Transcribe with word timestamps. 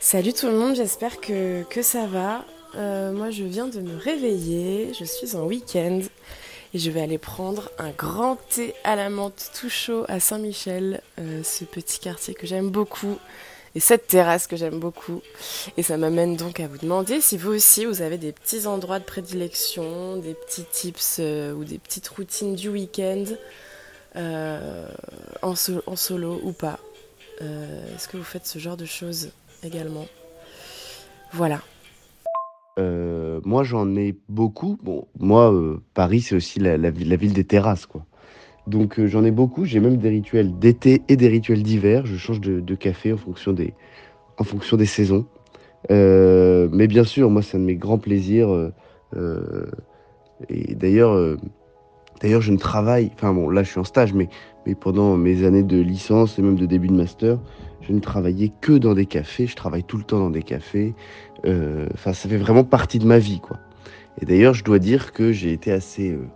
Salut 0.00 0.32
tout 0.32 0.46
le 0.46 0.56
monde, 0.58 0.76
j'espère 0.76 1.20
que, 1.20 1.64
ça 1.82 2.06
va. 2.06 2.44
Euh, 2.76 3.12
moi 3.12 3.30
je 3.30 3.44
viens 3.44 3.66
de 3.66 3.80
me 3.80 3.96
réveiller, 3.98 4.92
je 4.98 5.04
suis 5.04 5.34
en 5.34 5.44
week-end 5.46 6.00
et 6.74 6.78
je 6.78 6.90
vais 6.90 7.00
aller 7.00 7.16
prendre 7.18 7.70
un 7.78 7.90
grand 7.90 8.36
thé 8.50 8.74
à 8.84 8.96
la 8.96 9.08
menthe 9.08 9.50
tout 9.58 9.70
chaud 9.70 10.04
à 10.08 10.20
Saint-Michel, 10.20 11.00
euh, 11.18 11.42
ce 11.42 11.64
petit 11.64 11.98
quartier 12.00 12.34
que 12.34 12.46
j'aime 12.46 12.68
beaucoup 12.70 13.18
et 13.74 13.80
cette 13.80 14.06
terrasse 14.08 14.46
que 14.46 14.56
j'aime 14.56 14.78
beaucoup. 14.78 15.22
Et 15.78 15.82
ça 15.82 15.96
m'amène 15.96 16.36
donc 16.36 16.60
à 16.60 16.68
vous 16.68 16.76
demander 16.78 17.20
si 17.20 17.38
vous 17.38 17.50
aussi 17.52 17.86
vous 17.86 18.02
avez 18.02 18.18
des 18.18 18.32
petits 18.32 18.66
endroits 18.66 18.98
de 18.98 19.04
prédilection, 19.04 20.16
des 20.18 20.34
petits 20.34 20.64
tips 20.70 21.16
euh, 21.20 21.52
ou 21.54 21.64
des 21.64 21.78
petites 21.78 22.08
routines 22.08 22.54
du 22.56 22.68
week-end 22.68 23.24
en, 25.42 25.54
so- 25.54 25.82
en 25.86 25.94
solo 25.96 26.40
ou 26.42 26.52
pas. 26.52 26.78
Est-ce 27.40 28.08
que 28.08 28.16
vous 28.16 28.24
faites 28.24 28.46
ce 28.46 28.58
genre 28.58 28.78
de 28.78 28.86
choses? 28.86 29.28
Également 29.62 30.06
Voilà. 31.32 31.60
Euh, 32.78 33.40
moi, 33.44 33.64
j'en 33.64 33.96
ai 33.96 34.14
beaucoup. 34.28 34.78
Bon, 34.82 35.06
moi, 35.18 35.52
euh, 35.52 35.78
Paris, 35.94 36.20
c'est 36.20 36.34
aussi 36.36 36.60
la, 36.60 36.76
ville- 36.90 37.32
des 37.32 37.44
terrasses, 37.44 37.86
quoi. 37.86 38.04
Donc, 38.66 38.98
euh, 38.98 39.06
j'en 39.06 39.24
ai 39.24 39.30
beaucoup. 39.30 39.64
J'ai 39.64 39.80
même 39.80 39.96
des 39.96 40.08
rituels 40.10 40.58
d'été 40.58 41.02
et 41.08 41.16
des 41.16 41.28
rituels 41.28 41.62
d'hiver. 41.62 42.04
Je 42.04 42.16
change 42.16 42.40
de, 42.40 42.60
de 42.60 42.74
café 42.74 43.12
en 43.12 43.16
fonction 43.16 43.52
des, 43.52 43.72
en 44.38 44.44
fonction 44.44 44.76
des 44.76 44.86
saisons. 44.86 45.26
Mais 45.88 46.86
bien 46.88 47.04
sûr, 47.04 47.30
moi, 47.30 47.42
c'est 47.42 47.56
un 47.56 47.60
de 47.60 47.64
mes 47.64 47.76
grands 47.76 47.98
plaisirs. 47.98 48.48
et 50.50 50.74
d'ailleurs, 50.74 51.38
d'ailleurs, 52.20 52.40
je 52.42 52.52
ne 52.52 52.58
travaille. 52.58 53.10
Enfin, 53.14 53.32
bon, 53.32 53.48
là, 53.48 53.62
je 53.62 53.70
suis 53.70 53.80
en 53.80 53.84
stage, 53.84 54.12
mais, 54.12 54.28
mais 54.66 54.74
pendant 54.74 55.16
mes 55.16 55.44
années 55.44 55.62
de 55.62 55.80
licence 55.80 56.38
et 56.38 56.42
même 56.42 56.56
de 56.56 56.66
début 56.66 56.88
de 56.88 56.94
master, 56.94 57.38
je 57.86 57.92
ne 57.92 58.00
travaillais 58.00 58.52
que 58.60 58.72
dans 58.72 58.94
des 58.94 59.06
cafés. 59.06 59.46
Je 59.46 59.56
travaille 59.56 59.84
tout 59.84 59.96
le 59.96 60.04
temps 60.04 60.18
dans 60.18 60.30
des 60.30 60.42
cafés. 60.42 60.94
Euh, 61.44 61.86
Enfin, 61.94 62.12
ça 62.12 62.28
fait 62.28 62.36
vraiment 62.36 62.64
partie 62.64 62.98
de 62.98 63.06
ma 63.06 63.18
vie, 63.18 63.40
quoi. 63.40 63.58
Et 64.20 64.26
d'ailleurs, 64.26 64.54
je 64.54 64.64
dois 64.64 64.78
dire 64.78 65.12
que 65.12 65.32
j'ai 65.32 65.52
été 65.52 65.72
assez 65.72 66.10
euh, 66.12 66.26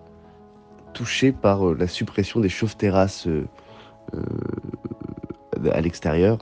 touché 0.92 1.32
par 1.32 1.68
euh, 1.68 1.76
la 1.78 1.86
suppression 1.86 2.40
des 2.40 2.48
chauffes-terrasses 2.48 3.26
euh, 3.26 3.44
à 5.72 5.80
l'extérieur. 5.80 6.38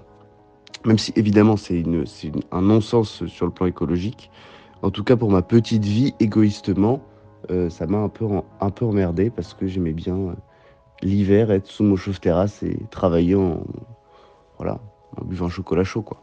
Même 0.85 0.99
si, 0.99 1.13
évidemment, 1.17 1.57
c'est 1.57 1.85
un 2.53 2.63
non-sens 2.63 3.27
sur 3.27 3.47
le 3.47 3.53
plan 3.53 3.67
écologique. 3.67 4.31
En 4.83 4.91
tout 4.91 5.05
cas, 5.05 5.17
pour 5.17 5.31
ma 5.31 5.43
petite 5.43 5.85
vie, 5.85 6.15
égoïstement, 6.21 7.03
ça 7.69 7.87
m'a 7.87 7.99
un 7.99 8.09
peu, 8.09 8.27
un 8.61 8.71
peu 8.71 8.85
emmerdé 8.85 9.31
parce 9.31 9.55
que 9.55 9.67
j'aimais 9.67 9.93
bien 9.93 10.37
l'hiver 11.03 11.51
être 11.51 11.67
sous 11.67 11.83
mon 11.83 11.97
chauffe-terrasse 11.97 12.63
et 12.63 12.79
travailler 12.91 13.35
en, 13.35 13.65
voilà, 14.59 14.81
en 15.21 15.25
buvant 15.25 15.47
un 15.47 15.51
chocolat 15.51 15.85
chaud, 15.85 16.03
quoi. 16.03 16.19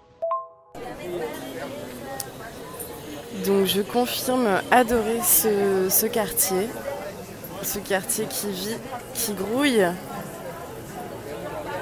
Donc 3.46 3.66
je 3.66 3.82
confirme 3.82 4.48
adorer 4.72 5.20
ce, 5.22 6.06
quartier. 6.08 6.68
Ce 7.62 7.80
quartier 7.80 8.26
qui 8.26 8.50
vit, 8.50 8.78
qui 9.14 9.34
grouille. 9.34 9.86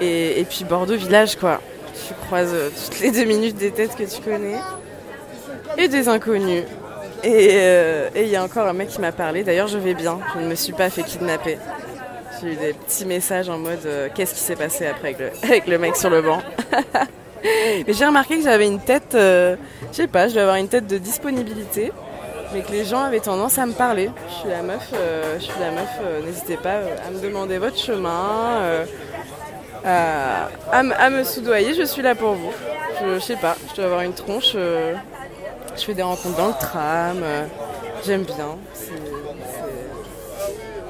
Et, 0.02 0.46
puis 0.50 0.66
Bordeaux 0.66 0.98
village 0.98 1.38
quoi. 1.38 1.62
Tu 2.08 2.14
croises 2.26 2.54
toutes 2.86 3.00
les 3.00 3.12
deux 3.12 3.24
minutes 3.24 3.56
des 3.56 3.72
têtes 3.72 3.96
que 3.96 4.04
tu 4.04 4.22
connais. 4.22 4.58
Et 5.78 5.88
des 5.88 6.10
inconnus. 6.10 6.64
Euh, 7.24 8.10
et 8.14 8.24
il 8.24 8.30
y 8.30 8.36
a 8.36 8.44
encore 8.44 8.68
un 8.68 8.74
mec 8.74 8.90
qui 8.90 9.00
m'a 9.00 9.14
parlé. 9.14 9.44
D'ailleurs 9.44 9.68
je 9.68 9.78
vais 9.78 9.94
bien. 9.94 10.20
Je 10.36 10.42
ne 10.42 10.48
me 10.48 10.56
suis 10.56 10.74
pas 10.74 10.90
fait 10.90 11.04
kidnapper. 11.04 11.58
J'ai 12.44 12.54
eu 12.54 12.56
des 12.56 12.74
petits 12.74 13.06
messages 13.06 13.48
en 13.48 13.58
mode 13.58 13.86
euh, 13.86 14.10
qu'est-ce 14.14 14.34
qui 14.34 14.40
s'est 14.42 14.56
passé 14.58 14.86
après 14.86 15.16
avec 15.44 15.66
le, 15.68 15.78
mec 15.80 15.96
sur 15.96 16.10
le 16.10 16.22
banc? 16.22 16.42
Mais 17.44 17.94
j'ai 17.94 18.06
remarqué 18.06 18.38
que 18.38 18.44
j'avais 18.44 18.68
une 18.68 18.80
tête, 18.82 19.16
euh, 19.16 19.56
je 19.92 19.98
sais 19.98 20.08
pas, 20.08 20.28
je 20.28 20.34
devais 20.34 20.42
avoir 20.42 20.56
une 20.58 20.68
tête 20.68 20.88
de 20.88 20.98
disponibilité, 20.98 21.92
mais 22.54 22.62
que 22.62 22.72
les 22.72 22.86
gens 22.86 23.02
avaient 23.04 23.20
tendance 23.20 23.58
à 23.60 23.66
me 23.66 23.74
parler. 23.74 24.10
Je 24.30 24.34
suis 24.34 24.50
la 24.50 24.62
meuf, 24.62 24.90
euh, 24.94 25.36
je 25.40 25.44
suis 25.44 25.60
la 25.60 25.72
meuf, 25.72 25.90
euh, 26.02 26.22
n'hésitez 26.26 26.56
pas 26.56 26.76
à 27.06 27.12
me 27.12 27.20
demander 27.22 27.58
votre 27.58 27.78
chemin, 27.78 28.86
à, 29.84 30.50
me- 30.84 31.24
soudoyer, 31.26 31.74
je 31.74 31.84
suis 31.84 32.02
là 32.02 32.16
pour 32.16 32.34
vous. 32.34 32.52
Je, 33.02 33.16
je 33.16 33.20
sais 33.20 33.36
pas, 33.36 33.58
je 33.72 33.76
dois 33.76 33.86
avoir 33.86 34.02
une 34.02 34.14
tronche, 34.14 34.54
je 34.54 34.96
fais 35.84 35.94
des 35.94 36.04
rencontres 36.04 36.38
dans 36.38 36.48
le 36.48 36.54
tram, 36.54 37.24
j'aime 38.06 38.24
bien, 38.24 38.58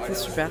c'est 0.07 0.15
super. 0.15 0.49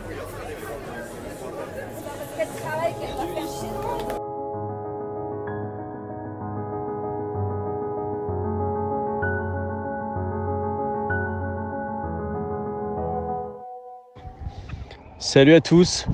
Salut 15.23 15.55
à 15.55 15.61
tous. 15.61 16.09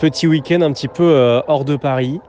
Petit 0.00 0.26
week-end 0.26 0.60
un 0.62 0.72
petit 0.72 0.88
peu 0.88 1.04
euh, 1.04 1.42
hors 1.46 1.64
de 1.64 1.76
Paris. 1.76 2.20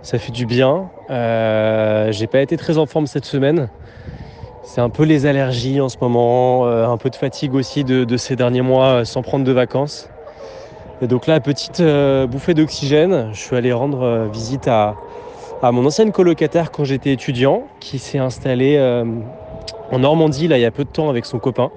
Ça 0.00 0.16
fait 0.20 0.30
du 0.30 0.46
bien. 0.46 0.90
Euh, 1.10 2.12
J'ai 2.12 2.28
pas 2.28 2.40
été 2.40 2.56
très 2.56 2.78
en 2.78 2.86
forme 2.86 3.08
cette 3.08 3.24
semaine. 3.24 3.68
C'est 4.62 4.80
un 4.80 4.90
peu 4.90 5.02
les 5.02 5.26
allergies 5.26 5.80
en 5.80 5.88
ce 5.88 5.96
moment, 6.00 6.66
euh, 6.66 6.86
un 6.86 6.96
peu 6.96 7.10
de 7.10 7.16
fatigue 7.16 7.54
aussi 7.54 7.82
de, 7.82 8.16
ces 8.16 8.36
derniers 8.36 8.60
mois 8.60 9.04
sans 9.04 9.22
prendre 9.22 9.44
de 9.44 9.50
vacances. 9.50 10.08
Et 11.02 11.08
donc 11.08 11.26
là, 11.26 11.40
petite 11.40 11.82
bouffée 12.30 12.54
d'oxygène. 12.54 13.30
Je 13.32 13.40
suis 13.40 13.56
allé 13.56 13.72
rendre 13.72 14.28
visite 14.32 14.68
à, 14.68 14.94
mon 15.64 15.84
ancienne 15.84 16.12
colocataire 16.12 16.70
quand 16.70 16.84
j'étais 16.84 17.10
étudiant, 17.10 17.64
qui 17.80 17.98
s'est 17.98 18.18
installé 18.18 18.78
en 19.90 19.98
Normandie 19.98 20.46
là 20.46 20.58
il 20.58 20.60
y 20.60 20.64
a 20.64 20.70
peu 20.70 20.84
de 20.84 20.90
temps 20.90 21.10
avec 21.10 21.24
son 21.24 21.40
copain. 21.40 21.72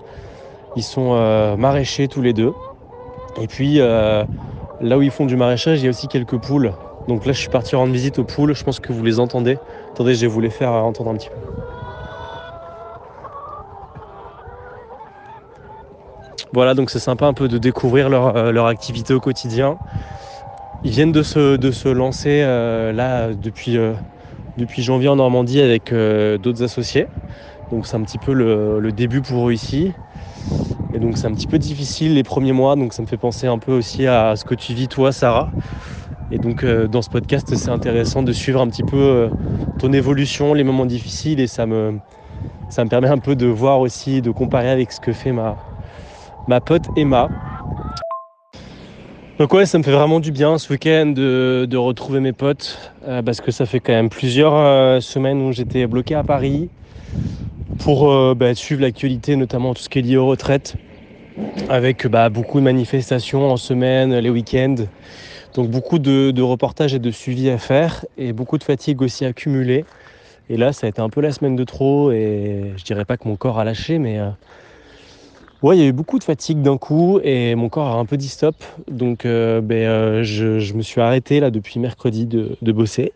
Ils 0.76 0.84
sont 0.84 1.16
maraîchers 1.58 2.08
tous 2.08 2.22
les 2.22 2.34
deux. 2.34 2.54
Et 3.42 3.48
puis 3.48 3.80
euh, 3.80 4.24
là 4.82 4.98
où 4.98 5.02
ils 5.02 5.12
font 5.12 5.26
du 5.26 5.36
maraîchage, 5.36 5.82
il 5.82 5.86
y 5.86 5.88
a 5.88 5.90
aussi 5.90 6.08
quelques 6.08 6.38
poules. 6.38 6.74
Donc 7.08 7.26
là, 7.26 7.34
je 7.34 7.40
suis 7.40 7.50
parti 7.50 7.76
rendre 7.76 7.92
visite 7.92 8.20
aux 8.20 8.24
poules. 8.24 8.56
Je 8.56 8.64
pense 8.64 8.80
que 8.80 8.94
vous 8.94 9.04
les 9.04 9.20
entendez. 9.20 9.58
Attendez, 9.92 10.16
je 10.16 10.22
vais 10.22 10.28
vous 10.28 10.40
les 10.40 10.50
faire 10.50 10.72
entendre 10.72 11.12
un 11.12 11.16
petit 11.16 11.30
peu. 11.30 11.36
Voilà, 16.54 16.76
donc 16.76 16.92
c'est 16.92 17.00
sympa 17.00 17.26
un 17.26 17.34
peu 17.34 17.48
de 17.48 17.58
découvrir 17.58 18.10
leur, 18.10 18.38
euh, 18.38 18.52
leur 18.52 18.68
activité 18.68 19.14
au 19.14 19.20
quotidien. 19.20 19.78
Ils 20.84 20.92
viennent 20.92 21.12
de 21.12 21.24
se, 21.24 21.56
de 21.56 21.72
se 21.72 21.90
lancer 21.90 22.42
euh, 22.44 22.92
là 22.92 23.34
depuis, 23.34 23.78
depuis 24.58 24.84
janvier 24.84 25.10
en 25.10 25.16
Normandie 25.16 25.62
avec 25.62 25.94
d'autres 25.94 26.62
associés. 26.62 27.08
Donc 27.72 27.88
c'est 27.88 27.96
un 27.96 28.04
petit 28.04 28.20
peu 28.20 28.34
le, 28.34 28.80
le 28.80 28.92
début 28.92 29.22
pour 29.22 29.50
eux 29.50 29.54
ici. 29.54 29.94
Donc 31.04 31.18
c'est 31.18 31.28
un 31.28 31.34
petit 31.34 31.48
peu 31.48 31.60
difficile 31.60 32.14
les 32.14 32.24
premiers 32.24 32.54
mois, 32.54 32.78
donc 32.78 32.94
ça 32.94 33.02
me 33.02 33.08
fait 33.08 33.18
penser 33.18 33.46
un 33.46 33.58
peu 33.58 33.74
aussi 33.74 34.08
à 34.08 34.38
ce 34.38 34.46
que 34.46 34.56
tu 34.56 34.74
vis 34.74 34.88
toi, 34.88 35.12
Sarah. 35.12 35.52
Et 36.32 36.38
donc 36.38 36.64
euh, 36.64 36.88
dans 36.88 37.02
ce 37.02 37.10
podcast, 37.10 37.54
c'est 37.54 37.70
intéressant 37.70 38.24
de 38.24 38.32
suivre 38.32 38.62
un 38.62 38.70
petit 38.70 38.84
peu 38.84 38.96
euh, 38.96 39.30
ton 39.80 39.92
évolution, 39.92 40.54
les 40.54 40.64
moments 40.64 40.86
difficiles, 40.86 41.42
et 41.42 41.48
ça 41.48 41.66
me, 41.66 42.00
ça 42.70 42.86
me 42.86 42.90
permet 42.90 43.10
un 43.10 43.18
peu 43.18 43.36
de 43.36 43.48
voir 43.48 43.82
aussi, 43.82 44.22
de 44.22 44.32
comparer 44.32 44.70
avec 44.70 44.94
ce 44.94 45.02
que 45.02 45.12
fait 45.12 45.34
ma, 45.34 45.58
ma 46.48 46.62
pote 46.62 46.86
Emma. 46.96 47.28
Donc 49.38 49.54
ouais, 49.54 49.66
ça 49.66 49.78
me 49.78 49.84
fait 49.84 49.92
vraiment 49.92 50.22
du 50.22 50.32
bien 50.32 50.58
ce 50.58 50.72
week-end 50.72 51.08
de, 51.08 51.68
de 51.70 51.78
retrouver 51.78 52.22
mes 52.22 52.32
potes, 52.32 52.94
euh, 53.10 53.22
parce 53.22 53.42
que 53.42 53.52
ça 53.52 53.66
fait 53.66 53.82
quand 53.82 53.92
même 53.92 54.10
plusieurs 54.10 55.04
semaines 55.04 55.42
où 55.42 55.52
j'étais 55.52 55.86
bloqué 55.86 56.16
à 56.16 56.24
Paris 56.24 56.70
pour 57.80 58.36
bah, 58.36 58.56
suivre 58.56 58.82
l'actualité, 58.82 59.36
notamment 59.36 59.74
tout 59.74 59.82
ce 59.82 59.90
qui 59.90 60.00
est 60.00 60.04
lié 60.04 60.16
aux 60.16 60.28
retraites, 60.28 60.78
avec 61.70 62.08
bah, 62.08 62.30
beaucoup 62.30 62.60
de 62.60 62.64
manifestations 62.64 63.50
en 63.52 63.58
semaine, 63.58 64.16
les 64.18 64.30
week-ends. 64.30 64.76
Donc 65.54 65.70
beaucoup 65.70 66.00
de, 66.00 66.42
reportages 66.42 66.94
et 66.94 67.00
de 67.00 67.12
suivi 67.12 67.50
à 67.50 67.58
faire, 67.58 68.06
et 68.18 68.34
beaucoup 68.34 68.58
de 68.58 68.64
fatigue 68.64 69.02
aussi 69.02 69.26
accumulée. 69.26 69.86
Et 70.50 70.58
là, 70.58 70.74
ça 70.74 70.88
a 70.88 70.90
été 70.90 71.02
un 71.02 71.10
peu 71.10 71.22
la 71.22 71.32
semaine 71.32 71.56
de 71.56 71.64
trop 71.64 72.12
et 72.12 72.74
je 72.76 72.84
dirais 72.84 73.06
pas 73.06 73.18
que 73.18 73.28
mon 73.28 73.36
corps 73.36 73.60
a 73.60 73.64
lâché, 73.64 73.98
mais 73.98 74.20
ouais, 75.62 75.78
il 75.78 75.82
y 75.82 75.84
a 75.84 75.88
eu 75.88 75.94
beaucoup 75.94 76.20
de 76.20 76.24
fatigue 76.24 76.62
d'un 76.62 76.78
coup 76.78 77.20
et 77.24 77.56
mon 77.56 77.70
corps 77.70 77.88
a 77.88 77.94
un 77.94 78.06
peu 78.06 78.18
dit 78.18 78.28
stop. 78.28 78.56
Donc 78.90 79.26
ben, 79.26 80.24
je, 80.24 80.74
me 80.74 80.82
suis 80.82 81.02
arrêté 81.02 81.40
là 81.40 81.50
depuis 81.50 81.80
mercredi 81.80 82.26
de, 82.26 82.58
de 82.62 82.72
bosser, 82.72 83.14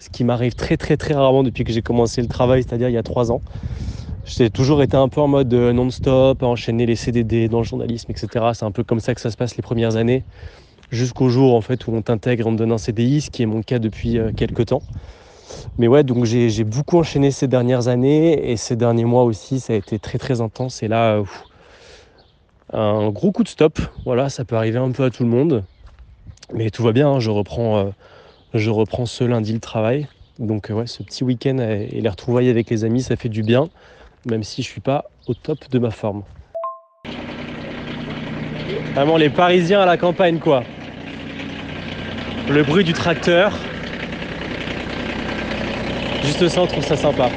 ce 0.00 0.10
qui 0.10 0.24
m'arrive 0.24 0.54
très 0.54 0.76
très 0.76 0.96
rarement 1.14 1.42
depuis 1.42 1.64
que 1.64 1.72
j'ai 1.72 1.82
commencé 1.82 2.20
le 2.20 2.28
travail, 2.28 2.62
c'est-à-dire 2.62 2.88
il 2.88 2.94
y 2.94 2.98
a 2.98 3.02
trois 3.02 3.32
ans. 3.32 3.40
J'ai 4.26 4.50
toujours 4.50 4.82
été 4.82 4.96
un 4.96 5.08
peu 5.08 5.20
en 5.20 5.28
mode 5.28 5.54
euh, 5.54 5.72
non-stop, 5.72 6.42
enchaîner 6.42 6.84
les 6.84 6.96
CDD 6.96 7.48
dans 7.48 7.58
le 7.58 7.64
journalisme, 7.64 8.10
etc. 8.10 8.46
C'est 8.54 8.64
un 8.64 8.72
peu 8.72 8.82
comme 8.82 8.98
ça 8.98 9.14
que 9.14 9.20
ça 9.20 9.30
se 9.30 9.36
passe 9.36 9.56
les 9.56 9.62
premières 9.62 9.94
années, 9.94 10.24
jusqu'au 10.90 11.28
jour 11.28 11.54
en 11.54 11.60
fait 11.60 11.86
où 11.86 11.92
on 11.92 12.02
t'intègre, 12.02 12.48
on 12.48 12.52
te 12.52 12.58
donne 12.58 12.72
un 12.72 12.78
CDI, 12.78 13.20
ce 13.20 13.30
qui 13.30 13.44
est 13.44 13.46
mon 13.46 13.62
cas 13.62 13.78
depuis 13.78 14.18
euh, 14.18 14.32
quelques 14.36 14.66
temps. 14.66 14.82
Mais 15.78 15.86
ouais, 15.86 16.02
donc 16.02 16.24
j'ai 16.24 16.64
beaucoup 16.64 16.98
enchaîné 16.98 17.30
ces 17.30 17.46
dernières 17.46 17.86
années 17.86 18.50
et 18.50 18.56
ces 18.56 18.74
derniers 18.74 19.04
mois 19.04 19.22
aussi, 19.22 19.60
ça 19.60 19.74
a 19.74 19.76
été 19.76 20.00
très 20.00 20.18
très 20.18 20.40
intense. 20.40 20.82
Et 20.82 20.88
là, 20.88 21.22
un 22.72 23.10
gros 23.10 23.30
coup 23.30 23.44
de 23.44 23.48
stop. 23.48 23.78
Voilà, 24.04 24.28
ça 24.28 24.44
peut 24.44 24.56
arriver 24.56 24.78
un 24.78 24.90
peu 24.90 25.04
à 25.04 25.10
tout 25.10 25.22
le 25.22 25.28
monde, 25.28 25.62
mais 26.52 26.70
tout 26.70 26.82
va 26.82 26.90
bien. 26.90 27.10
Hein. 27.10 27.20
je 27.20 27.30
reprends, 27.30 27.78
euh, 27.78 27.90
je 28.54 28.70
reprends 28.70 29.06
ce 29.06 29.22
lundi 29.22 29.52
le 29.52 29.60
travail. 29.60 30.08
Donc 30.40 30.72
ouais, 30.74 30.88
ce 30.88 31.04
petit 31.04 31.22
week-end 31.22 31.58
et 31.58 32.00
les 32.00 32.08
retrouvailles 32.08 32.50
avec 32.50 32.68
les 32.70 32.82
amis, 32.82 33.02
ça 33.02 33.14
fait 33.14 33.28
du 33.28 33.44
bien 33.44 33.70
même 34.26 34.42
si 34.42 34.62
je 34.62 34.68
suis 34.68 34.80
pas 34.80 35.04
au 35.26 35.34
top 35.34 35.58
de 35.70 35.78
ma 35.78 35.90
forme. 35.90 36.22
Vraiment 38.94 39.16
les 39.16 39.30
Parisiens 39.30 39.80
à 39.80 39.86
la 39.86 39.96
campagne 39.96 40.38
quoi. 40.38 40.64
Le 42.50 42.62
bruit 42.62 42.84
du 42.84 42.92
tracteur. 42.92 43.52
Juste 46.22 46.48
ça, 46.48 46.62
on 46.62 46.66
trouve 46.66 46.84
ça 46.84 46.96
sympa. 46.96 47.30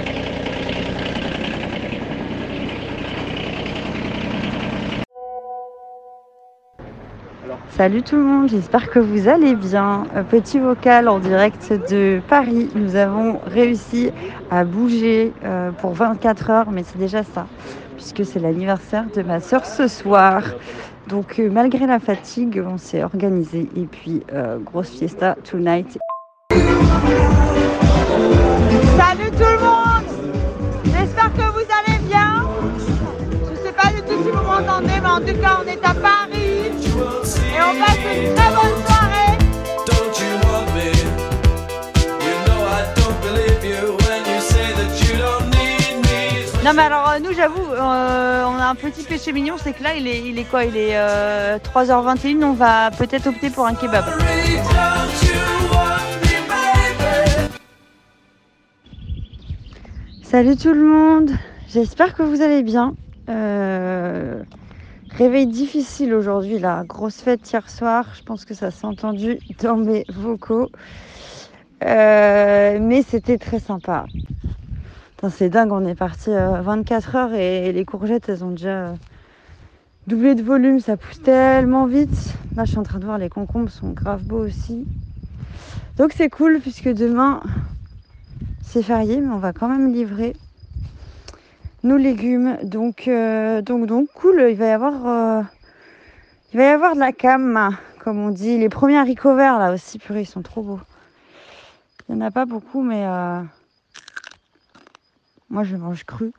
Salut 7.77 8.01
tout 8.01 8.18
le 8.18 8.24
monde, 8.24 8.50
j'espère 8.50 8.89
que 8.89 9.00
vous 9.00 9.30
allez 9.30 9.56
bien. 9.56 10.06
Petit 10.30 10.60
vocal 10.60 11.07
en 11.07 11.19
direct 11.19 11.71
de 11.89 12.19
Paris. 12.27 12.69
Nous 12.75 12.95
avons 12.95 13.39
réussi 13.45 14.12
à 14.51 14.66
bouger 14.66 15.31
euh, 15.45 15.71
pour 15.71 15.94
24 15.94 16.50
heures, 16.50 16.71
mais 16.71 16.83
c'est 16.83 16.98
déjà 16.98 17.24
ça, 17.24 17.48
puisque 17.95 18.25
c'est 18.25 18.39
l'anniversaire 18.39 19.06
de 19.16 19.21
ma 19.21 19.39
soeur 19.39 19.66
ce 19.66 19.88
soir. 19.88 20.44
Donc 21.07 21.39
euh, 21.39 21.50
malgré 21.50 21.88
la 21.88 22.00
fatigue, 22.00 22.62
on 22.68 22.77
s'est 22.77 23.04
organisé 23.04 23.69
et 23.75 23.86
puis 23.86 24.24
euh, 24.33 24.57
grosse 24.57 24.89
fiesta 24.89 25.36
tonight. 25.44 25.98
Salut 28.98 29.31
tout 29.31 29.44
le 29.44 29.60
monde 29.60 30.10
J'espère 30.86 31.31
que 31.33 31.51
vous 31.51 31.66
allez 31.80 32.00
bien. 32.07 32.44
Je 33.51 33.56
sais 33.56 33.71
pas 33.71 33.88
du 33.89 34.01
tout 34.01 34.24
si 34.24 34.30
vous 34.30 34.44
m'entendez, 34.44 35.00
mais 35.01 35.10
en 35.10 35.19
tout 35.19 35.42
cas 35.42 35.60
on 35.63 35.68
est 35.68 35.86
à 35.86 35.89
Non 46.69 46.75
mais 46.75 46.83
alors 46.83 47.10
euh, 47.10 47.19
nous 47.19 47.33
j'avoue 47.33 47.66
euh, 47.71 48.44
on 48.45 48.60
a 48.60 48.66
un 48.66 48.75
petit 48.75 49.01
péché 49.04 49.31
mignon 49.31 49.56
c'est 49.57 49.74
que 49.74 49.81
là 49.81 49.95
il 49.95 50.07
est, 50.07 50.21
il 50.21 50.38
est 50.38 50.44
quoi? 50.44 50.66
Il 50.66 50.77
est 50.77 50.94
3h21 50.94 52.44
euh, 52.44 52.45
on 52.45 52.54
va 52.54 52.92
peut-être 52.92 53.25
opter 53.25 53.50
pour 53.50 53.66
un 53.66 53.74
kebab. 53.74 54.06
Salut 60.21 60.57
tout 60.57 60.74
le 60.74 60.83
monde, 60.83 61.31
j'espère 61.69 62.13
que 62.13 62.21
vous 62.21 62.42
allez 62.44 62.62
bien. 62.62 62.94
Réveil 65.19 65.48
difficile 65.48 66.13
aujourd'hui, 66.13 66.60
la 66.60 66.86
grosse 66.86 67.18
fête 67.18 67.51
hier 67.51 67.69
soir. 67.69 68.06
Je 68.16 68.24
pense 68.24 68.45
que 68.45 68.54
ça 68.54 68.71
s'est 68.71 68.86
entendu 68.86 69.38
dans 69.62 69.75
mes 69.75 70.06
vocaux. 70.07 70.69
mais 71.81 73.04
c'était 73.06 73.38
très 73.38 73.60
sympa. 73.60 74.06
C'est 75.30 75.50
dingue, 75.50 75.74
on 75.74 75.86
est 75.86 75.95
parti 75.95 76.30
24 76.30 77.16
heures 77.18 77.33
et 77.33 77.74
les 77.74 77.83
courgettes, 77.83 78.30
elles 78.30 78.45
ont 78.45 78.51
déjà 78.51 78.94
doublé 80.07 80.36
de 80.36 80.42
volume. 80.42 80.80
Ça 80.80 80.95
pousse 80.95 81.21
tellement 81.21 81.86
vite. 81.86 82.33
Là, 82.56 82.63
je 82.63 82.69
suis 82.69 82.80
en 82.80 82.83
train 82.83 83.00
de 83.00 83.06
voir 83.06 83.18
les 83.18 83.27
concombres 83.27 83.69
sont 83.69 83.89
grave 83.89 84.24
beaux 84.24 84.45
aussi. 84.45 84.86
Donc 85.98 86.13
c'est 86.16 86.30
cool 86.30 86.62
puisque 86.62 86.88
demain, 86.94 87.42
c'est 88.62 88.83
férié, 88.83 89.19
mais 89.19 89.33
on 89.33 89.39
va 89.39 89.51
quand 89.51 89.68
même 89.68 89.92
livrer 89.92 90.33
nos 91.84 91.98
légumes. 91.98 92.58
Donc, 92.64 93.08
euh, 93.08 93.62
donc, 93.62 93.86
donc, 93.86 94.10
cool. 94.14 94.46
Il 94.50 94.56
va 94.56 94.66
y 94.68 94.72
avoir, 94.72 95.08
euh, 95.08 95.44
il 96.54 96.58
va 96.58 96.64
y 96.64 96.68
avoir 96.68 96.96
de 96.96 97.00
la 97.00 97.12
cam, 97.12 97.78
comme 98.04 98.20
on 98.20 98.30
dit. 98.30 98.58
Les 98.58 98.70
premiers 98.70 98.98
haricots 98.98 99.36
verts 99.36 99.60
là 99.60 99.74
aussi, 99.74 100.00
purée, 100.00 100.22
ils 100.22 100.26
sont 100.26 100.42
trop 100.42 100.62
beaux. 100.62 100.80
Il 102.08 102.16
n'y 102.16 102.24
en 102.24 102.26
a 102.26 102.31
pas 102.31 102.46
beaucoup, 102.46 102.81
mais 102.81 103.06
euh, 103.06 103.42
moi 105.50 105.64
je 105.64 105.76
mange 105.76 106.04
cru. 106.06 106.31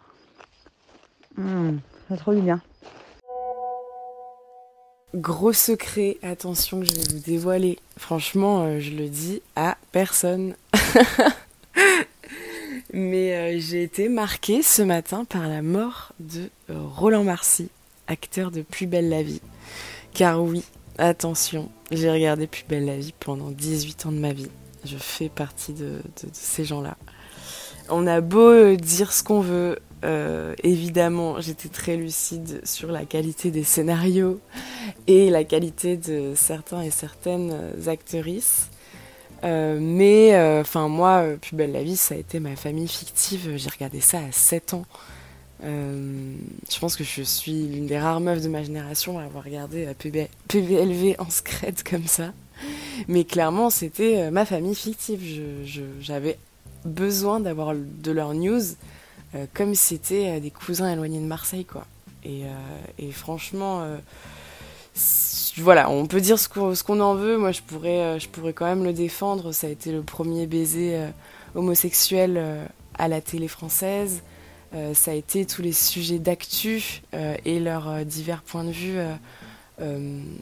Mmh, 1.37 1.78
trop 2.19 2.32
bien. 2.32 2.60
Gros 5.14 5.52
secret, 5.52 6.19
attention 6.22 6.81
que 6.81 6.87
je 6.87 6.94
vais 6.94 7.14
vous 7.14 7.19
dévoiler. 7.25 7.78
Franchement, 7.96 8.78
je 8.78 8.90
le 8.90 9.08
dis 9.08 9.42
à 9.56 9.76
personne. 9.92 10.54
Mais 12.92 13.34
euh, 13.34 13.58
j'ai 13.60 13.82
été 13.82 14.08
marquée 14.08 14.62
ce 14.62 14.82
matin 14.82 15.25
par 15.25 15.48
la 15.48 15.62
mort 15.62 16.12
de 16.19 16.50
euh, 16.70 16.75
Roland 16.96 17.22
Marcy, 17.22 17.69
acteur 18.08 18.50
de 18.50 18.62
Plus 18.62 18.87
belle 18.87 19.08
la 19.08 19.22
vie. 19.22 19.40
Car 20.12 20.42
oui, 20.42 20.64
attention, 20.98 21.70
j'ai 21.92 22.10
regardé 22.10 22.48
Plus 22.48 22.64
belle 22.69 22.87
la 22.87 22.96
vie 22.96 23.14
pendant 23.20 23.50
18 23.50 24.06
ans 24.06 24.12
de 24.12 24.19
ma 24.19 24.32
vie. 24.32 24.50
Je 24.84 24.96
fais 24.96 25.28
partie 25.28 25.72
de, 25.72 26.00
ces 26.32 26.64
gens-là. 26.64 26.96
On 27.90 28.06
a 28.06 28.20
beau 28.20 28.50
euh, 28.50 28.76
dire 28.76 29.12
ce 29.12 29.22
qu'on 29.22 29.40
veut, 29.40 29.78
évidemment, 30.64 31.40
j'étais 31.40 31.69
très 31.69 31.96
lucide 31.96 32.60
sur 32.64 32.90
la 32.90 33.04
qualité 33.04 33.50
des 33.50 33.64
scénarios 33.64 34.40
et 35.06 35.31
la 35.31 35.44
qualité 35.44 35.96
de 35.96 36.32
certains 36.34 36.82
et 36.82 36.90
certaines 36.90 37.54
actrices. 37.87 38.70
Euh, 39.44 39.78
mais 39.81 40.34
euh, 40.34 40.60
enfin 40.60 40.88
moi, 40.88 41.22
euh, 41.22 41.37
Plus 41.37 41.56
belle 41.56 41.72
la 41.72 41.82
vie, 41.82 41.96
ça 41.96 42.14
a 42.14 42.19
été 42.19 42.40
ma 42.40 42.56
famille 42.56 42.88
fictive. 42.88 43.56
J'ai 43.56 43.70
regardé 43.70 44.00
ça 44.00 44.19
à 44.19 44.32
7 44.32 44.75
ans. 44.75 44.84
je 45.62 46.78
pense 46.81 46.97
que 46.97 47.04
je 47.04 47.23
suis 47.23 47.66
l'une 47.66 47.87
des 47.87 47.99
rares 47.99 48.20
meufs 48.20 48.42
de 48.42 48.49
ma 48.49 48.62
génération 48.62 49.18
à 49.18 49.25
avoir 49.25 49.44
regardé 49.44 49.88
PBLV 50.49 51.16
en 51.18 51.30
scred 51.30 51.82
comme 51.88 52.06
ça. 52.06 52.32
Mais 53.09 53.25
clairement, 53.25 53.70
c'était 53.70 54.30
ma 54.30 54.44
famille 54.44 54.75
fictive. 54.75 55.23
J'avais 56.00 56.38
besoin 56.85 57.40
d'avoir 57.40 57.75
de 57.75 58.12
leurs 58.12 58.35
news 58.35 58.62
comme 59.54 59.75
c'était 59.75 60.40
des 60.40 60.50
cousins 60.50 60.92
éloignés 60.92 61.20
de 61.20 61.26
Marseille, 61.26 61.64
quoi. 61.64 61.87
Et, 62.25 62.42
et 62.99 63.12
franchement, 63.12 63.87
voilà, 65.61 65.90
on 65.90 66.07
peut 66.07 66.21
dire 66.21 66.38
ce 66.38 66.49
qu'on 66.49 67.00
en 67.00 67.14
veut. 67.14 67.37
Moi, 67.37 67.52
je 67.52 67.61
pourrais, 67.62 68.00
euh, 68.00 68.19
je 68.19 68.29
pourrais 68.29 68.52
quand 68.52 68.67
même 68.67 68.85
le 68.85 68.93
défendre. 68.93 69.52
Ça 69.52 69.67
a 69.67 69.71
été 69.71 69.93
le 69.93 70.02
premier 70.02 70.47
baiser 70.47 70.97
euh, 70.97 71.09
homosexuel 71.55 72.37
euh, 72.37 72.64
à 72.99 73.09
la 73.09 73.21
télé 73.21 73.49
française. 73.49 74.23
ça 74.95 75.11
a 75.11 75.14
été 75.14 75.47
tous 75.47 75.62
les 75.62 75.73
sujets 75.73 76.19
d'actu 76.21 77.02
et 77.45 77.59
leurs 77.59 78.05
divers 78.05 78.43
points 78.43 78.62
de 78.62 78.71
vue 78.71 78.99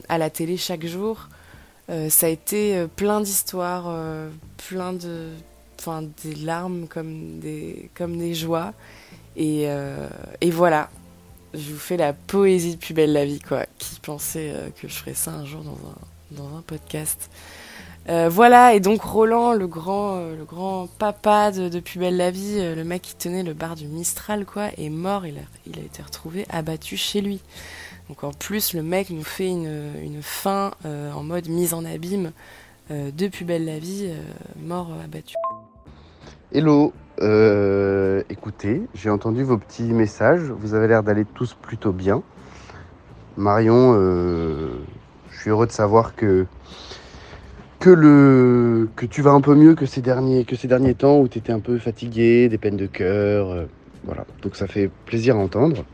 à 0.09 0.19
la 0.19 0.29
télé 0.29 0.57
chaque 0.57 0.85
jour. 0.85 1.29
ça 1.89 2.27
a 2.27 2.29
été 2.29 2.87
plein 2.97 3.21
d'histoires, 3.21 3.91
plein 4.69 4.93
de, 4.93 5.31
larmes 6.45 6.89
comme 6.89 7.39
des, 7.39 7.91
comme 7.95 8.19
des 8.19 8.35
joies. 8.35 8.75
Et 9.37 9.71
voilà, 10.51 10.91
je 11.55 11.73
vous 11.73 11.79
fais 11.79 11.97
la 11.97 12.13
poésie 12.13 12.77
de 12.77 12.81
Plus 12.81 12.95
belle 12.95 13.13
la 13.13 13.25
vie, 13.25 13.41
quoi. 13.41 13.65
Qui 13.79 14.01
pensait 14.01 14.53
euh, 14.55 14.69
que 14.81 14.89
je 14.89 14.95
ferais 14.95 15.15
ça 15.15 15.33
un 15.33 15.45
jour 15.45 15.63
dans 15.63 15.73
un, 15.73 16.43
dans 16.43 16.57
un 16.57 16.63
podcast 16.63 17.31
euh, 18.11 18.31
voilà, 18.31 18.73
et 18.73 18.81
donc 18.81 19.03
Roland, 19.03 19.53
le 19.53 19.67
grand, 19.67 20.17
euh, 20.17 20.35
le 20.35 20.45
grand 20.45 20.89
papa 20.99 21.51
de, 21.51 21.69
de, 21.69 21.79
Plus 21.79 22.01
la 22.01 22.31
vie, 22.31 22.57
le 22.59 22.83
mec 22.83 23.03
qui 23.03 23.15
tenait 23.15 23.43
le 23.43 23.53
bar 23.53 23.77
du 23.77 23.87
Mistral, 23.87 24.47
quoi, 24.47 24.69
est 24.79 24.89
mort. 24.89 25.27
Il 25.27 25.37
a, 25.37 25.83
été 25.83 26.01
retrouvé 26.01 26.47
abattu 26.49 26.97
chez 26.97 27.21
lui. 27.21 27.43
Donc 28.09 28.25
en 28.25 28.33
plus, 28.33 28.73
le 28.73 28.83
mec 28.83 29.11
nous 29.11 29.25
fait 29.25 29.49
une, 29.49 29.93
une 30.03 30.23
fin 30.23 30.71
en 30.87 31.23
mode 31.23 31.49
mise 31.51 31.75
en 31.75 31.85
abîme 31.85 32.33
de 32.89 33.29
Plus 33.29 33.45
belle 33.45 33.67
la 33.67 33.79
vie, 33.79 34.09
mort 34.57 34.89
abattu. 35.05 35.35
Hello, 36.51 36.95
euh, 37.21 38.23
écoutez, 38.31 38.81
j'ai 38.95 39.11
entendu 39.11 39.43
vos 39.43 39.59
petits 39.59 39.83
messages. 39.83 40.41
Vous 40.41 40.73
avez 40.73 40.89
l'air 40.89 41.03
d'aller 41.03 41.27
tous 41.27 41.53
plutôt 41.53 41.93
bien. 41.93 42.23
Marion, 43.37 43.95
euh, 43.99 44.71
je 45.31 45.41
suis 45.41 45.51
heureux 45.51 45.67
de 45.67 45.73
savoir 45.73 46.17
que 46.17 46.47
que, 47.81 47.91
le, 47.91 48.89
que 48.97 49.05
tu 49.05 49.21
vas 49.21 49.33
un 49.33 49.43
peu 49.43 49.55
mieux 49.55 49.75
que 49.75 49.85
ces 49.85 50.01
derniers, 50.01 50.47
que 50.47 50.57
ces 50.57 50.69
derniers 50.69 50.95
temps 50.95 51.21
où 51.21 51.29
tu 51.29 51.37
étais 51.39 51.53
un 51.53 51.61
peu 51.61 51.79
fatigué, 51.79 52.49
des 52.49 52.57
peines 52.57 52.79
de 52.79 52.87
cœur. 52.87 53.51
euh, 53.51 53.67
voilà, 54.05 54.25
donc 54.43 54.57
ça 54.57 54.67
fait 54.67 54.91
plaisir 55.05 55.37
à 55.37 55.41
entendre. 55.41 55.85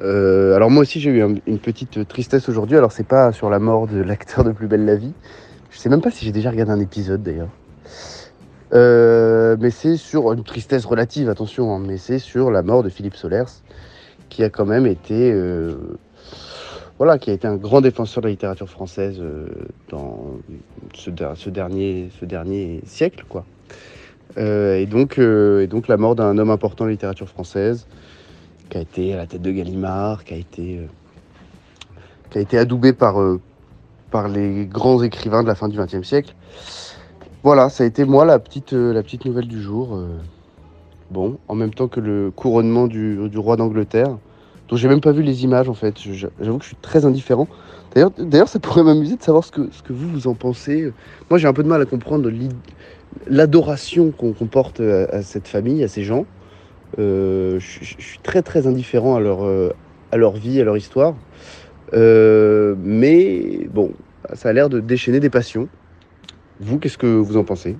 Alors 0.00 0.70
moi 0.70 0.82
aussi 0.82 0.98
j'ai 1.00 1.10
eu 1.10 1.22
un- 1.22 1.36
une 1.46 1.60
petite 1.60 2.08
tristesse 2.08 2.48
aujourd'hui. 2.48 2.76
Alors 2.76 2.90
c'est 2.90 3.06
pas 3.06 3.30
sur 3.30 3.50
la 3.50 3.60
mort 3.60 3.86
de 3.86 4.02
l'acteur 4.02 4.42
de 4.42 4.50
Plus 4.50 4.66
belle 4.66 4.84
la 4.84 4.96
vie. 4.96 5.12
Je 5.70 5.78
sais 5.78 5.88
même 5.88 6.00
pas 6.00 6.10
si 6.10 6.24
j'ai 6.24 6.32
déjà 6.32 6.50
regardé 6.50 6.72
un 6.72 6.80
épisode 6.80 7.22
d'ailleurs. 7.22 7.50
Euh, 8.74 9.56
mais 9.58 9.70
c'est 9.70 9.96
sur 9.96 10.32
une 10.32 10.44
tristesse 10.44 10.84
relative, 10.84 11.28
attention, 11.28 11.74
hein, 11.74 11.82
mais 11.84 11.96
c'est 11.96 12.18
sur 12.18 12.50
la 12.50 12.62
mort 12.62 12.82
de 12.82 12.88
Philippe 12.88 13.16
Solers, 13.16 13.62
qui 14.28 14.42
a 14.44 14.50
quand 14.50 14.66
même 14.66 14.86
été, 14.86 15.32
euh, 15.32 15.74
voilà, 16.98 17.18
qui 17.18 17.30
a 17.30 17.32
été 17.32 17.46
un 17.46 17.56
grand 17.56 17.80
défenseur 17.80 18.22
de 18.22 18.26
la 18.26 18.32
littérature 18.32 18.68
française 18.68 19.18
euh, 19.20 19.46
dans 19.88 20.38
ce, 20.94 21.10
ce 21.34 21.50
dernier, 21.50 22.10
ce 22.20 22.24
dernier 22.24 22.80
siècle, 22.84 23.24
quoi. 23.28 23.46
Euh, 24.36 24.76
et 24.76 24.86
donc, 24.86 25.18
euh, 25.18 25.62
et 25.62 25.66
donc 25.66 25.88
la 25.88 25.96
mort 25.96 26.14
d'un 26.14 26.36
homme 26.36 26.50
important 26.50 26.84
de 26.84 26.90
la 26.90 26.92
littérature 26.92 27.28
française, 27.28 27.86
qui 28.68 28.76
a 28.76 28.80
été 28.82 29.14
à 29.14 29.16
la 29.16 29.26
tête 29.26 29.40
de 29.40 29.50
Gallimard, 29.50 30.24
qui 30.24 30.34
a 30.34 30.36
été, 30.36 30.80
qui 32.28 32.38
a 32.38 32.40
été 32.42 32.58
adoubé 32.58 32.92
par, 32.92 33.16
par 34.10 34.28
les 34.28 34.66
grands 34.66 35.02
écrivains 35.02 35.42
de 35.42 35.48
la 35.48 35.54
fin 35.54 35.68
du 35.68 35.78
XXe 35.78 36.06
siècle. 36.06 36.34
Voilà, 37.42 37.68
ça 37.68 37.84
a 37.84 37.86
été 37.86 38.04
moi 38.04 38.24
la 38.24 38.38
petite, 38.38 38.72
euh, 38.72 39.02
nouvelle 39.24 39.46
du 39.46 39.60
jour. 39.60 39.94
euh. 39.94 40.08
bon, 41.10 41.38
en 41.48 41.54
même 41.54 41.72
temps 41.72 41.88
que 41.88 42.00
le 42.00 42.30
couronnement 42.30 42.86
du, 42.86 43.18
roi 43.36 43.56
d'Angleterre, 43.56 44.16
dont 44.68 44.76
j'ai 44.76 44.88
même 44.88 45.00
pas 45.00 45.12
vu 45.12 45.22
les 45.22 45.44
images 45.44 45.68
en 45.68 45.74
fait. 45.74 45.94
J'avoue 45.98 46.58
que 46.58 46.64
je 46.64 46.68
suis 46.68 46.76
très 46.82 47.04
indifférent. 47.04 47.48
D'ailleurs, 47.94 48.48
ça 48.48 48.58
pourrait 48.58 48.82
m'amuser 48.82 49.16
de 49.16 49.22
savoir 49.22 49.44
ce 49.44 49.50
que, 49.50 49.62
vous 49.92 50.08
vous 50.08 50.26
en 50.28 50.34
pensez. 50.34 50.92
Moi, 51.30 51.38
j'ai 51.38 51.48
un 51.48 51.52
peu 51.52 51.62
de 51.62 51.68
mal 51.68 51.80
à 51.80 51.86
comprendre 51.86 52.30
l'adoration 53.26 54.10
qu'on 54.10 54.32
qu'on 54.32 54.46
porte 54.46 54.80
à, 54.80 55.22
cette 55.22 55.48
famille, 55.48 55.82
à 55.82 55.88
ces 55.88 56.02
gens. 56.02 56.26
Euh, 56.98 57.60
je, 57.60 57.84
suis 57.84 58.18
très 58.22 58.42
très 58.42 58.66
indifférent 58.66 59.14
à 59.14 59.20
leur, 59.20 59.44
euh, 59.44 59.70
à 60.10 60.16
leur 60.16 60.32
vie, 60.32 60.60
à 60.60 60.64
leur 60.64 60.76
histoire. 60.76 61.14
Euh, 61.94 62.74
mais 62.78 63.66
bon, 63.72 63.92
ça 64.34 64.48
a 64.48 64.52
l'air 64.52 64.68
de 64.68 64.80
déchaîner 64.80 65.20
des 65.20 65.30
passions. 65.30 65.68
Vous, 66.60 66.78
qu'est-ce 66.78 66.98
que 66.98 67.06
vous 67.06 67.36
en 67.36 67.44
pensez? 67.44 67.76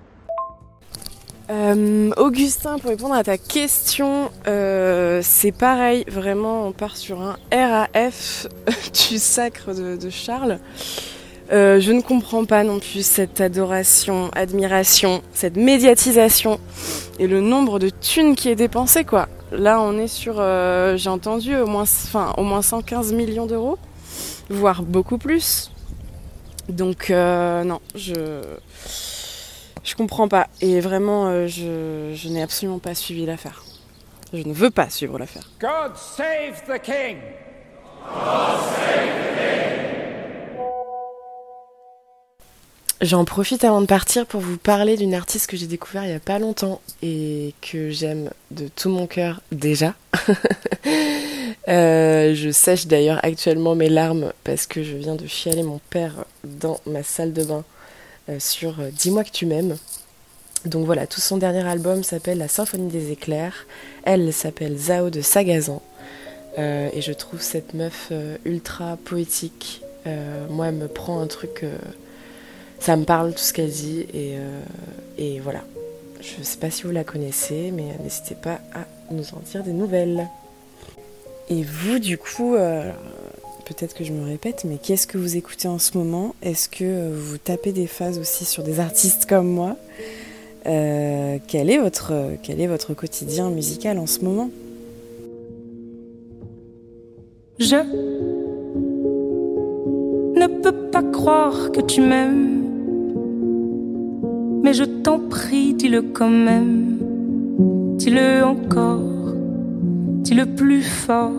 Euh, 1.50 2.10
Augustin, 2.18 2.78
pour 2.78 2.90
répondre 2.90 3.14
à 3.14 3.24
ta 3.24 3.38
question, 3.38 4.30
euh, 4.46 5.20
c'est 5.22 5.52
pareil, 5.52 6.04
vraiment, 6.06 6.66
on 6.66 6.72
part 6.72 6.96
sur 6.96 7.22
un 7.22 7.36
RAF 7.50 8.46
du 9.08 9.18
sacre 9.18 9.72
de, 9.72 10.10
Charles. 10.10 10.58
Euh, 11.50 11.80
je 11.80 11.92
ne 11.92 12.02
comprends 12.02 12.44
pas 12.44 12.64
non 12.64 12.78
plus 12.78 13.04
cette 13.04 13.40
adoration, 13.40 14.30
admiration, 14.34 15.22
cette 15.32 15.56
médiatisation 15.56 16.60
et 17.18 17.26
le 17.26 17.40
nombre 17.40 17.78
de 17.78 17.88
thunes 17.88 18.36
qui 18.36 18.50
est 18.50 18.56
dépensé, 18.56 19.04
quoi. 19.04 19.26
Là, 19.50 19.80
on 19.80 19.98
est 19.98 20.08
sur, 20.08 20.34
j'ai 20.96 21.08
entendu, 21.08 21.56
au 21.56 21.66
moins, 21.66 21.84
enfin, 21.84 22.34
au 22.36 22.42
moins 22.42 22.60
115 22.60 23.14
millions 23.14 23.46
d'euros, 23.46 23.78
voire 24.50 24.82
beaucoup 24.82 25.16
plus. 25.16 25.70
Donc, 26.68 27.10
euh, 27.10 27.64
non, 27.64 27.80
je. 27.94 28.42
Je 29.84 29.94
comprends 29.94 30.28
pas. 30.28 30.48
Et 30.60 30.80
vraiment, 30.80 31.28
euh, 31.28 31.46
je, 31.46 32.12
je 32.14 32.28
n'ai 32.28 32.42
absolument 32.42 32.78
pas 32.78 32.94
suivi 32.94 33.24
l'affaire. 33.24 33.64
Je 34.32 34.46
ne 34.46 34.52
veux 34.52 34.70
pas 34.70 34.90
suivre 34.90 35.18
l'affaire. 35.18 35.48
God 35.60 35.96
save 35.96 36.62
the 36.66 36.80
king! 36.82 37.16
J'en 43.00 43.24
profite 43.24 43.62
avant 43.62 43.80
de 43.80 43.86
partir 43.86 44.26
pour 44.26 44.40
vous 44.40 44.58
parler 44.58 44.96
d'une 44.96 45.14
artiste 45.14 45.48
que 45.48 45.56
j'ai 45.56 45.68
découvert 45.68 46.04
il 46.04 46.10
y 46.10 46.14
a 46.14 46.20
pas 46.20 46.40
longtemps 46.40 46.80
et 47.00 47.54
que 47.62 47.90
j'aime 47.90 48.30
de 48.50 48.68
tout 48.68 48.90
mon 48.90 49.06
cœur 49.06 49.40
déjà. 49.52 49.94
Euh, 51.68 52.34
je 52.34 52.50
sèche 52.50 52.86
d'ailleurs 52.86 53.20
actuellement 53.22 53.74
mes 53.74 53.90
larmes 53.90 54.32
parce 54.42 54.66
que 54.66 54.82
je 54.82 54.96
viens 54.96 55.16
de 55.16 55.26
chialer 55.26 55.62
mon 55.62 55.80
père 55.90 56.24
dans 56.44 56.80
ma 56.86 57.02
salle 57.02 57.34
de 57.34 57.44
bain 57.44 57.62
euh, 58.30 58.40
sur 58.40 58.80
euh, 58.80 58.88
Dis-moi 58.90 59.22
que 59.24 59.30
tu 59.30 59.44
m'aimes. 59.44 59.76
Donc 60.64 60.86
voilà, 60.86 61.06
tout 61.06 61.20
son 61.20 61.36
dernier 61.36 61.66
album 61.66 62.02
s'appelle 62.02 62.38
La 62.38 62.48
Symphonie 62.48 62.90
des 62.90 63.12
éclairs. 63.12 63.66
Elle 64.04 64.32
s'appelle 64.32 64.76
Zao 64.76 65.10
de 65.10 65.20
Sagazan. 65.20 65.82
Et 66.56 67.00
je 67.00 67.12
trouve 67.12 67.40
cette 67.40 67.72
meuf 67.72 68.10
ultra 68.44 68.98
poétique. 69.04 69.82
Moi, 70.50 70.66
elle 70.66 70.74
me 70.74 70.88
prend 70.88 71.20
un 71.20 71.28
truc. 71.28 71.64
ça 72.80 72.96
me 72.96 73.04
parle 73.04 73.32
tout 73.32 73.38
ce 73.38 73.52
qu'elle 73.52 73.70
dit. 73.70 74.06
Et, 74.12 74.34
et 75.16 75.38
voilà. 75.38 75.62
Je 76.20 76.42
sais 76.42 76.58
pas 76.58 76.72
si 76.72 76.82
vous 76.82 76.90
la 76.90 77.04
connaissez, 77.04 77.70
mais 77.70 77.94
n'hésitez 78.02 78.34
pas 78.34 78.58
à 78.74 78.88
nous 79.12 79.32
en 79.34 79.40
dire 79.48 79.62
des 79.62 79.72
nouvelles. 79.72 80.26
Et 81.50 81.62
vous, 81.62 81.98
du 81.98 82.18
coup, 82.18 82.54
euh, 82.54 82.90
peut-être 83.64 83.94
que 83.94 84.04
je 84.04 84.12
me 84.12 84.26
répète, 84.26 84.64
mais 84.68 84.76
qu'est-ce 84.76 85.06
que 85.06 85.16
vous 85.16 85.36
écoutez 85.36 85.66
en 85.68 85.78
ce 85.78 85.96
moment? 85.96 86.34
Est-ce 86.42 86.68
que 86.68 86.84
euh, 86.84 87.16
vous 87.16 87.38
tapez 87.38 87.72
des 87.72 87.86
phases 87.86 88.18
aussi 88.18 88.44
sur 88.44 88.62
des 88.62 88.80
artistes 88.80 89.24
comme 89.26 89.48
moi? 89.48 89.76
Euh, 90.66 91.38
quel, 91.46 91.70
est 91.70 91.78
votre, 91.78 92.12
quel 92.42 92.60
est 92.60 92.66
votre 92.66 92.92
quotidien 92.92 93.48
musical 93.48 93.98
en 93.98 94.06
ce 94.06 94.20
moment? 94.20 94.50
Je 97.58 97.76
ne 100.36 100.46
peux 100.62 100.90
pas 100.90 101.02
croire 101.02 101.72
que 101.72 101.80
tu 101.80 102.02
m'aimes, 102.02 102.62
mais 104.62 104.74
je 104.74 104.84
t'en 104.84 105.18
prie, 105.18 105.72
dis-le 105.72 106.02
quand 106.02 106.28
même, 106.28 106.98
dis-le 107.96 108.44
encore, 108.44 109.07
dis-le 110.28 110.44
plus 110.44 110.82
fort. 110.82 111.30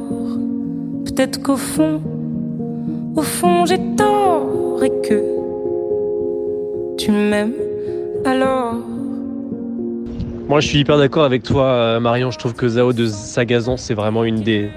Peut-être 1.05 1.43
qu'au 1.43 1.58
fond, 1.58 2.01
au 3.15 3.22
fond 3.22 3.63
j'ai 3.67 3.77
tort 3.96 4.84
et 4.84 4.89
que 5.08 5.22
tu 6.98 7.12
m'aimes 7.12 7.53
alors. 8.25 8.74
Moi, 10.48 10.60
je 10.62 10.67
suis 10.67 10.79
hyper 10.79 10.98
d'accord 10.98 11.24
avec 11.25 11.43
toi, 11.43 11.65
euh, 11.65 12.00
Marion. 12.00 12.31
Je 12.31 12.39
trouve 12.39 12.55
que 12.55 12.67
Zao 12.67 12.91
de 12.91 13.05
Sagazan, 13.05 13.77
c'est 13.77 13.93
vraiment 13.93 14.24
une 14.24 14.41
des, 14.41 14.72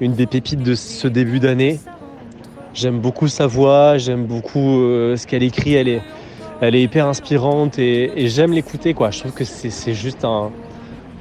une 0.00 0.12
des 0.12 0.26
pépites 0.26 0.62
de 0.62 0.76
ce 0.76 1.08
début 1.08 1.40
d'année. 1.40 1.80
J'aime 2.74 3.00
beaucoup 3.00 3.26
sa 3.26 3.48
voix, 3.48 3.98
j'aime 3.98 4.26
beaucoup 4.26 4.82
euh, 4.82 5.16
ce 5.16 5.26
qu'elle 5.26 5.42
écrit. 5.42 5.74
Elle 5.74 5.88
est, 5.88 6.82
hyper 6.82 7.08
inspirante 7.08 7.80
et, 7.80 8.28
j'aime 8.28 8.52
l'écouter. 8.52 8.94
Quoi. 8.94 9.10
Je 9.10 9.18
trouve 9.18 9.32
que 9.32 9.44
c'est 9.44 9.94
juste 9.94 10.24
un, 10.24 10.52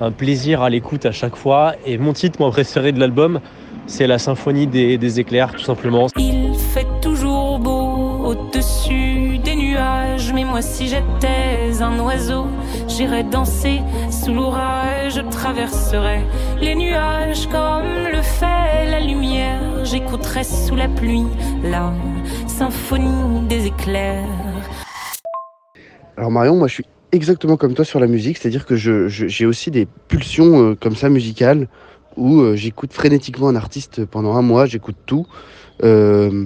un 0.02 0.12
plaisir 0.12 0.62
à 0.62 0.70
l'écoute 0.70 1.06
à 1.06 1.12
chaque 1.12 1.36
fois. 1.36 1.74
Et 1.86 1.98
mon 1.98 2.14
titre, 2.14 2.40
mon 2.42 2.52
préféré 2.52 2.92
de 2.92 3.00
l'album, 3.00 3.40
c'est 3.88 4.08
La 4.08 4.20
Symphonie 4.20 4.68
des, 4.68 4.98
des 4.98 5.20
éclairs, 5.20 5.54
tout 5.54 5.64
simplement. 5.64 6.08
Il 6.18 6.54
fait 6.56 6.88
toujours 7.02 7.60
beau 7.60 8.26
au-dessus 8.26 9.38
des 9.40 9.56
nuages, 9.56 10.34
mais 10.34 10.44
moi 10.44 10.62
si 10.62 10.88
j'étais 10.88 11.82
un 11.82 11.98
oiseau, 12.00 12.48
j'irais 12.88 13.24
danser 13.24 13.82
sous 14.12 14.34
l'orage, 14.34 15.16
je 15.16 15.22
traverserais 15.22 16.24
les 16.60 16.76
nuages 16.76 17.48
comme 17.48 18.12
le 18.12 18.22
fait 18.22 18.90
la 18.92 19.00
lumière, 19.00 19.86
j'écouterais 19.86 20.44
sous 20.44 20.76
la 20.76 20.90
pluie 20.90 21.26
la 21.64 21.94
symphonie 22.48 23.48
des 23.48 23.68
éclairs. 23.68 24.26
Alors 26.18 26.32
Marion, 26.32 26.58
moi 26.58 26.68
je 26.68 26.74
suis 26.76 26.86
exactement 27.12 27.58
comme 27.58 27.74
toi 27.74 27.86
sur 27.86 28.00
la 28.00 28.08
musique, 28.08 28.38
c'est-à-dire 28.38 28.66
que 28.66 28.76
je- 28.76 29.08
je- 29.08 29.28
j'ai 29.28 29.46
aussi 29.46 29.72
des 29.72 29.88
pulsions 30.08 30.72
euh, 30.72 30.76
comme 30.76 30.96
ça 30.96 31.10
musicales 31.10 31.68
où 32.16 32.42
euh, 32.42 32.56
j'écoute 32.56 32.94
frénétiquement 32.94 33.48
un 33.50 33.56
artiste 33.56 34.06
pendant 34.06 34.36
un 34.36 34.42
mois, 34.42 34.66
j'écoute 34.66 34.96
tout. 35.06 35.26
Euh, 35.84 36.46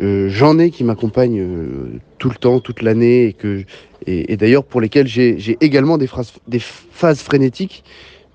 euh, 0.00 0.28
J'en 0.28 0.58
ai 0.58 0.70
qui 0.70 0.84
m'accompagnent 0.84 1.40
euh, 1.40 2.00
tout 2.18 2.28
le 2.28 2.36
temps, 2.36 2.60
toute 2.60 2.82
l'année, 2.82 3.26
et, 3.26 3.32
que, 3.32 3.64
et, 4.06 4.36
d'ailleurs 4.36 4.64
pour 4.64 4.80
lesquels 4.80 5.08
j'ai 5.08 5.38
j'ai 5.38 5.56
également 5.60 5.98
des, 5.98 6.06
phrases, 6.06 6.32
des 6.46 6.60
phases 6.60 7.20
frénétiques. 7.20 7.84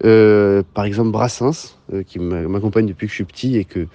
Par 0.01 0.83
exemple 0.83 1.11
Brassens, 1.11 1.77
qui 2.07 2.19
m'a- 2.19 2.41
m'accompagne 2.41 2.85
depuis 2.85 3.07
que 3.07 3.11
je 3.11 3.15
suis 3.15 3.23
petit 3.23 3.55
et 3.57 3.63
que, 3.63 3.87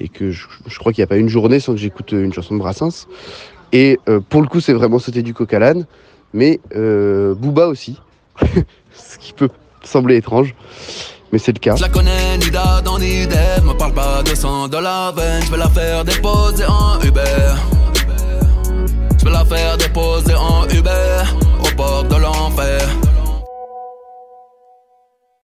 et 0.00 0.08
que 0.08 0.30
je, 0.30 0.46
je 0.66 0.78
crois 0.78 0.92
qu'il 0.92 1.02
n'y 1.02 1.04
a 1.04 1.08
pas 1.08 1.18
une 1.18 1.28
journée 1.28 1.60
sans 1.60 1.74
que 1.74 1.78
j'écoute 1.78 2.12
une 2.12 2.32
chanson 2.32 2.54
de 2.54 2.60
Brassens. 2.60 3.06
Et 3.72 3.98
euh, 4.08 4.20
pour 4.20 4.40
le 4.40 4.46
coup, 4.48 4.60
c'est 4.60 4.72
vraiment 4.72 4.98
sauter 4.98 5.22
du 5.22 5.34
coq 5.34 5.52
à 5.52 5.58
l'âne 5.58 5.84
mais 6.34 6.60
euh, 6.76 7.34
Booba 7.34 7.68
aussi, 7.68 7.98
ce 8.42 9.18
qui 9.18 9.32
peut 9.32 9.48
sembler 9.82 10.16
étrange, 10.16 10.54
mais 11.32 11.38
c'est 11.38 11.52
le 11.52 11.60
cas. 11.60 11.76
Je 11.76 11.82
la 11.82 11.88
connais, 11.88 12.36
ni 12.38 12.50
d'Adam 12.50 12.98
ni 12.98 13.26
d'Ève. 13.26 13.64
Me 13.64 13.72
parle 13.72 13.94
pas 13.94 14.22
de 14.22 14.34
sang 14.34 14.68
dans 14.68 14.80
la 14.80 15.12
veine. 15.16 15.42
Je 15.46 15.50
vais 15.50 15.56
la 15.56 15.70
faire 15.70 16.04
déposer 16.04 16.66
en 16.66 17.00
Uber. 17.00 17.54
Je 19.18 19.24
vais 19.24 19.30
la 19.30 19.44
faire 19.44 19.76
déposer 19.78 20.34
en 20.34 20.68
Uber. 20.68 21.22
Au 21.60 21.76
port 21.76 22.04
de 22.04 22.16
l'enfer. 22.16 22.88